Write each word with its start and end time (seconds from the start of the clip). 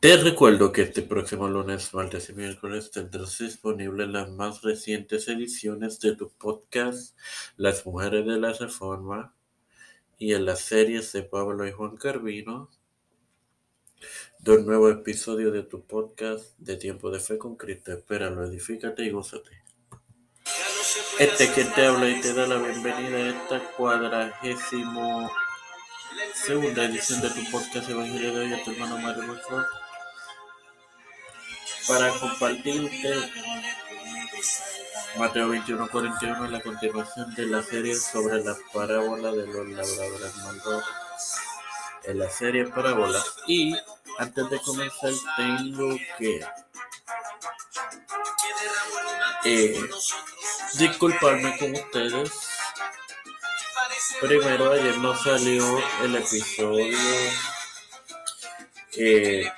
Te 0.00 0.16
recuerdo 0.16 0.72
que 0.72 0.80
este 0.80 1.02
próximo 1.02 1.46
lunes, 1.46 1.92
martes 1.92 2.30
y 2.30 2.32
miércoles 2.32 2.90
tendrás 2.90 3.36
disponibles 3.36 4.08
las 4.08 4.30
más 4.30 4.62
recientes 4.62 5.28
ediciones 5.28 6.00
de 6.00 6.16
tu 6.16 6.30
podcast 6.30 7.14
Las 7.58 7.84
Mujeres 7.84 8.24
de 8.24 8.38
la 8.38 8.54
Reforma 8.54 9.34
y 10.16 10.32
en 10.32 10.46
las 10.46 10.60
series 10.60 11.12
de 11.12 11.22
Pablo 11.22 11.68
y 11.68 11.72
Juan 11.72 11.98
Carvino 11.98 12.70
de 14.38 14.52
un 14.52 14.64
nuevo 14.64 14.88
episodio 14.88 15.50
de 15.50 15.64
tu 15.64 15.82
podcast 15.82 16.56
de 16.56 16.76
Tiempo 16.76 17.10
de 17.10 17.20
Fe 17.20 17.36
con 17.36 17.56
Cristo. 17.56 17.92
Espéralo, 17.92 18.46
edifícate 18.46 19.04
y 19.04 19.10
gózate. 19.10 19.50
Este 21.18 21.52
que 21.52 21.64
te 21.64 21.84
habla 21.84 22.08
y 22.08 22.22
te 22.22 22.32
da 22.32 22.46
la 22.46 22.56
bienvenida 22.56 23.16
a 23.18 23.28
esta 23.28 23.72
cuadragésimo 23.72 25.30
segunda 26.32 26.86
edición 26.86 27.20
de 27.20 27.28
tu 27.28 27.50
podcast 27.50 27.90
Evangelio 27.90 28.32
de 28.32 28.40
hoy 28.46 28.52
a 28.54 28.64
tu 28.64 28.70
hermano 28.70 28.96
Mario 28.96 29.24
Monfort 29.24 29.89
para 31.90 32.08
compartirte 32.12 33.30
Mateo 35.18 35.48
21, 35.48 35.88
41 35.88 36.44
en 36.44 36.52
la 36.52 36.60
continuación 36.60 37.34
de 37.34 37.46
la 37.46 37.64
serie 37.64 37.96
sobre 37.96 38.44
la 38.44 38.56
parábola 38.72 39.32
de 39.32 39.44
los 39.48 39.68
labradores 39.68 40.36
malvados. 40.36 40.84
En 42.04 42.18
la 42.20 42.30
serie 42.30 42.66
parábolas 42.66 43.24
y 43.48 43.74
antes 44.18 44.50
de 44.50 44.60
comenzar 44.60 45.12
tengo 45.36 45.96
que 46.16 46.40
eh, 49.44 49.90
disculparme 50.74 51.58
con 51.58 51.72
ustedes. 51.72 52.30
Primero 54.20 54.72
ayer 54.72 54.96
no 54.98 55.16
salió 55.16 55.64
el 56.04 56.14
episodio 56.14 56.98
eh, 58.96 59.50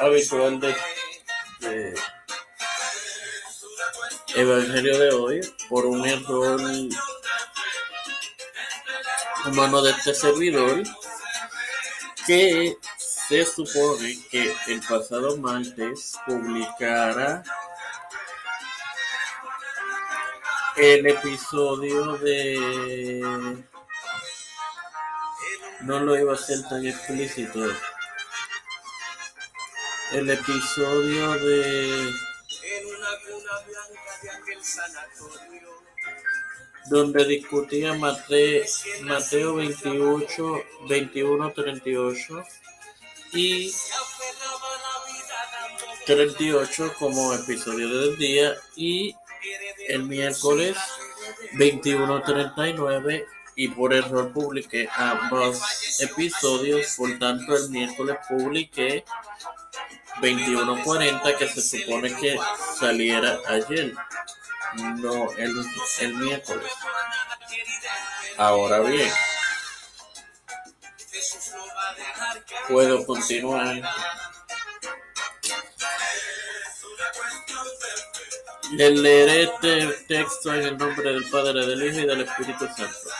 habitual 0.00 0.60
de, 0.60 1.94
Evangelio 4.34 4.98
de 4.98 5.10
hoy 5.14 5.40
por 5.68 5.86
un 5.86 6.06
error 6.06 6.60
humano 9.46 9.82
de 9.82 9.90
este 9.92 10.14
servidor 10.14 10.82
que 12.26 12.76
se 13.28 13.46
supone 13.46 14.18
que 14.30 14.54
el 14.66 14.80
pasado 14.82 15.36
martes 15.38 16.16
publicara 16.26 17.42
el 20.76 21.06
episodio 21.06 22.18
de 22.18 23.64
no 25.80 26.00
lo 26.00 26.18
iba 26.18 26.32
a 26.32 26.34
hacer 26.34 26.62
tan 26.68 26.86
explícito 26.86 27.60
el 30.12 30.30
episodio 30.30 31.32
de 31.32 32.12
donde 36.88 37.24
discutía 37.24 37.94
Mateo, 37.94 38.64
Mateo 39.02 39.54
28, 39.56 40.62
21, 40.88 41.52
38 41.52 42.44
y 43.32 43.72
38 46.06 46.94
como 46.98 47.34
episodio 47.34 47.88
del 47.88 48.16
día 48.16 48.54
y 48.76 49.16
el 49.88 50.04
miércoles 50.04 50.76
21, 51.54 52.22
39 52.22 53.26
y 53.56 53.68
por 53.68 53.92
error 53.92 54.32
publiqué 54.32 54.88
ambos 54.94 56.00
episodios, 56.00 56.94
por 56.96 57.18
tanto 57.18 57.56
el 57.56 57.70
miércoles 57.70 58.16
publiqué 58.28 59.04
21.40 60.20 61.36
que 61.36 61.48
se 61.48 61.80
supone 61.80 62.14
que 62.16 62.38
saliera 62.78 63.38
ayer, 63.48 63.94
no 64.96 65.30
el, 65.32 65.54
el 66.00 66.14
miércoles. 66.14 66.72
Ahora 68.36 68.80
bien, 68.80 69.10
puedo 72.68 73.06
continuar. 73.06 73.82
Le 78.72 78.90
leeré 78.90 79.44
este 79.44 79.86
texto 80.08 80.52
en 80.52 80.62
el 80.62 80.76
nombre 80.76 81.12
del 81.12 81.30
Padre, 81.30 81.64
del 81.66 81.84
Hijo 81.84 82.00
y 82.00 82.06
del 82.06 82.22
Espíritu 82.22 82.66
Santo. 82.66 83.10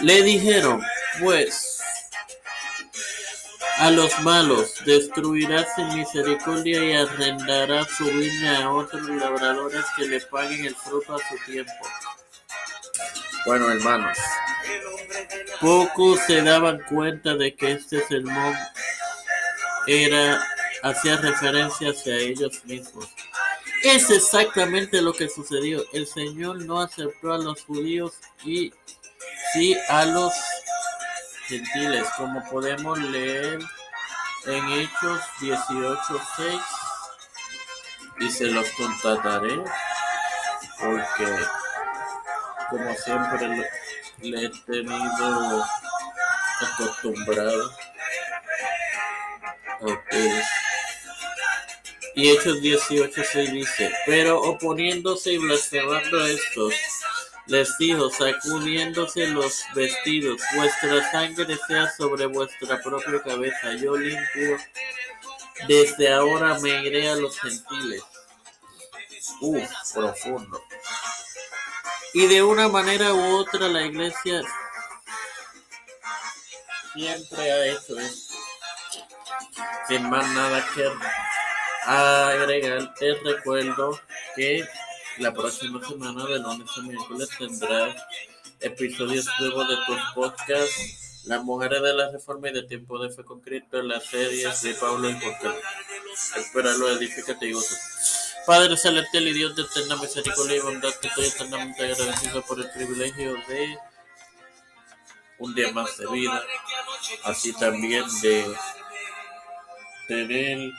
Le 0.00 0.22
dijeron, 0.22 0.82
pues, 1.20 1.71
a 3.82 3.90
los 3.90 4.16
malos 4.20 4.76
destruirá 4.86 5.66
sin 5.74 5.88
misericordia 5.96 6.84
y 6.84 6.92
arrendará 6.92 7.84
su 7.84 8.04
viña 8.04 8.62
a 8.62 8.72
otros 8.72 9.02
labradores 9.08 9.84
que 9.96 10.06
le 10.06 10.20
paguen 10.20 10.66
el 10.66 10.76
fruto 10.76 11.16
a 11.16 11.18
su 11.18 11.50
tiempo. 11.50 11.72
Bueno, 13.44 13.68
hermanos, 13.72 14.16
pocos 15.60 16.20
se 16.28 16.42
daban 16.42 16.80
cuenta 16.88 17.34
de 17.34 17.56
que 17.56 17.72
este 17.72 18.06
sermón 18.06 18.54
era 19.88 20.40
hacía 20.84 21.16
referencia 21.16 21.90
hacia 21.90 22.14
ellos 22.18 22.64
mismos. 22.64 23.08
Es 23.82 24.10
exactamente 24.10 25.02
lo 25.02 25.12
que 25.12 25.28
sucedió. 25.28 25.84
El 25.92 26.06
Señor 26.06 26.64
no 26.64 26.80
aceptó 26.80 27.32
a 27.32 27.38
los 27.38 27.62
judíos 27.62 28.12
y 28.44 28.72
sí 29.52 29.76
a 29.88 30.04
los 30.04 30.32
gentiles, 31.52 32.08
como 32.16 32.42
podemos 32.48 32.98
leer 32.98 33.58
en 34.46 34.68
Hechos 34.70 35.20
18:6, 35.40 36.60
y 38.20 38.30
se 38.30 38.46
los 38.46 38.66
contrataré, 38.70 39.62
porque 40.80 41.26
como 42.70 42.94
siempre 42.94 43.70
le 44.22 44.46
he 44.46 44.50
tenido 44.64 45.64
acostumbrado 46.60 47.70
a 49.80 49.84
ustedes. 49.84 50.46
Y 52.14 52.30
Hechos 52.30 52.60
18:6 52.62 53.52
dice, 53.52 53.92
pero 54.06 54.40
oponiéndose 54.40 55.32
y 55.32 55.38
blasfemando 55.38 56.22
a 56.22 56.28
estos, 56.28 56.74
les 57.46 57.76
dijo, 57.78 58.10
sacudiéndose 58.10 59.26
los 59.28 59.64
vestidos, 59.74 60.40
vuestra 60.54 61.10
sangre 61.10 61.58
sea 61.66 61.90
sobre 61.90 62.26
vuestra 62.26 62.80
propia 62.80 63.22
cabeza, 63.22 63.74
yo 63.74 63.96
limpio, 63.96 64.58
desde 65.66 66.12
ahora 66.12 66.58
me 66.60 66.86
iré 66.86 67.10
a 67.10 67.16
los 67.16 67.38
gentiles. 67.40 68.02
Uf, 69.40 69.68
profundo. 69.94 70.62
Y 72.14 72.26
de 72.26 72.42
una 72.42 72.68
manera 72.68 73.12
u 73.12 73.36
otra 73.36 73.68
la 73.68 73.82
iglesia 73.82 74.42
siempre 76.92 77.52
ha 77.52 77.66
hecho 77.66 77.98
esto. 77.98 78.34
Sin 79.88 80.08
más 80.08 80.28
nada 80.28 80.64
que 80.74 80.90
agregar, 81.86 82.94
te 82.94 83.14
recuerdo 83.14 83.98
que 84.36 84.66
la 85.18 85.32
próxima 85.32 85.86
semana, 85.86 86.24
de 86.26 86.38
lunes 86.38 86.68
a 86.76 86.80
miércoles, 86.82 87.28
tendrás 87.38 87.96
episodios 88.60 89.26
nuevos 89.40 89.68
de 89.68 89.76
tus 89.86 90.00
podcasts 90.14 91.24
Las 91.24 91.42
Mujeres 91.44 91.82
de 91.82 91.94
la 91.94 92.10
Reforma 92.10 92.48
y 92.48 92.52
de 92.52 92.62
Tiempo 92.62 92.98
de 92.98 93.10
Fe 93.14 93.24
con 93.24 93.40
Cristo, 93.40 93.82
las 93.82 94.04
series 94.04 94.62
de 94.62 94.74
Pablo 94.74 95.10
y 95.10 95.14
Jorge. 95.14 95.60
Espéralo, 96.36 96.88
edifícate 96.90 97.46
y 97.46 97.52
goza. 97.52 97.76
Padre 98.46 98.76
celestial 98.76 99.28
y 99.28 99.32
Dios 99.32 99.54
de 99.54 99.62
eterna 99.62 99.96
misericordia 99.96 100.56
y 100.56 100.60
bondad, 100.60 100.94
que 100.94 101.08
estoy 101.08 101.26
eternamente 101.26 101.84
agradecido 101.84 102.42
por 102.42 102.58
el 102.58 102.70
privilegio 102.70 103.34
de 103.48 103.78
un 105.38 105.54
día 105.54 105.72
más 105.72 105.96
de 105.98 106.06
vida, 106.08 106.42
así 107.24 107.52
también 107.52 108.04
de 108.20 108.54
tener 110.12 110.72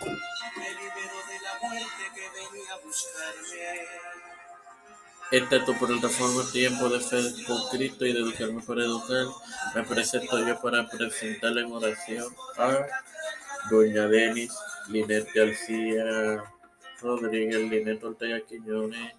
esta 5.32 5.56
es 5.56 5.66
tu 5.66 5.74
plataforma 5.80 6.44
Tiempo 6.52 6.90
de 6.90 7.00
Fe 7.00 7.18
con 7.48 7.68
Cristo 7.70 8.06
y 8.06 8.14
de 8.14 8.20
Educarme 8.20 8.62
para 8.62 8.84
Educar. 8.84 9.26
Me 9.74 9.82
presento 9.84 10.38
yo 10.46 10.62
para 10.62 10.88
presentarle 10.88 11.62
en 11.62 11.72
oración 11.72 12.36
a 12.60 12.86
Doña 13.72 14.06
Denis, 14.08 14.54
Linet 14.90 15.28
García 15.34 16.44
Rodríguez, 17.02 17.62
Linet 17.68 18.04
Ortega 18.04 18.42
Quiñones. 18.48 19.14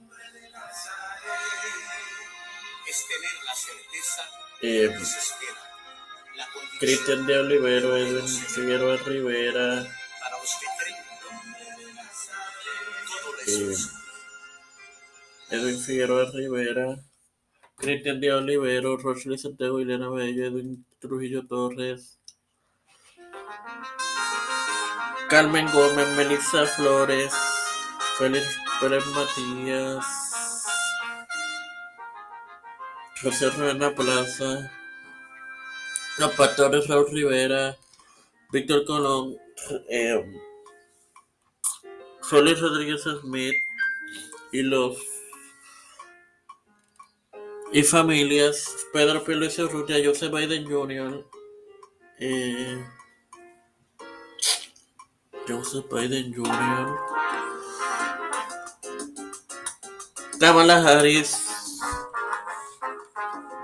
Eh, 4.63 4.97
Cristian 6.79 7.27
de 7.27 7.39
Olivero, 7.41 7.97
Edwin 7.97 9.05
Rivera. 9.05 10.04
Eh, 13.47 13.77
Edwin 15.51 15.79
Figueroa 15.79 16.31
Rivera, 16.33 16.97
Cristian 17.77 18.21
Díaz 18.21 18.39
Olivero, 18.39 18.97
Rochley 18.97 19.39
Santiago, 19.39 19.79
Elena 19.79 20.09
Bello, 20.09 20.47
Edwin 20.47 20.87
Trujillo 20.99 21.47
Torres, 21.47 22.19
Carmen 25.29 25.67
Gómez, 25.73 26.09
Melissa 26.17 26.67
Flores, 26.67 27.33
Félix 28.19 28.59
Pérez 28.81 29.05
Matías, 29.07 30.05
José 33.23 33.51
Reina 33.51 33.95
Plaza, 33.95 34.71
los 36.19 36.33
pastores 36.33 36.87
Raúl 36.89 37.11
Rivera, 37.11 37.77
Víctor 38.55 38.85
Colón, 38.85 39.37
eh, 39.89 40.25
Félix 42.23 42.61
Rodríguez 42.61 43.03
Smith 43.21 43.57
y 44.53 44.63
los 44.63 44.97
y 47.73 47.83
familias, 47.83 48.87
Pedro 48.93 49.25
Pérez 49.25 49.59
Urrutia, 49.59 49.97
Joseph 50.05 50.33
Biden 50.33 50.71
Jr., 50.71 51.27
eh, 52.21 52.85
Joseph 55.49 55.87
Biden 55.91 56.33
Jr., 56.33 56.97
Kamala 60.39 60.77
Harris, 60.77 61.49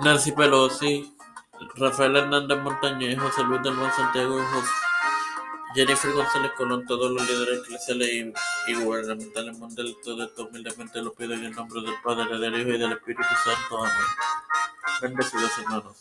Nancy 0.00 0.32
Pelosi, 0.32 1.14
Rafael 1.80 2.14
Hernández 2.14 2.58
Montañez, 2.58 3.18
José 3.18 3.42
Luis 3.42 3.62
del 3.62 3.74
Buen 3.74 3.90
Santiago, 3.92 4.38
Jennifer 5.74 6.12
González 6.12 6.52
Colón, 6.54 6.84
todos 6.86 7.10
los 7.10 7.26
líderes 7.26 7.60
eclesiales 7.60 8.08
y, 8.12 8.32
y 8.70 8.74
gubernamentales 8.74 9.56
mundiales, 9.58 9.96
todo 10.04 10.24
esto 10.24 10.46
humildemente 10.46 11.00
lo 11.00 11.14
pido 11.14 11.32
en 11.32 11.44
el 11.44 11.52
nombre 11.52 11.80
del 11.80 11.94
Padre, 12.04 12.38
del 12.38 12.60
Hijo 12.60 12.70
y 12.70 12.78
del 12.78 12.92
Espíritu 12.92 13.22
Santo. 13.42 13.78
Amén. 13.78 13.92
Bendecidos 15.00 15.58
hermanos. 15.58 15.96